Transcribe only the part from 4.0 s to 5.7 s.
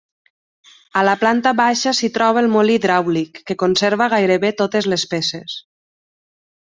gairebé totes les peces.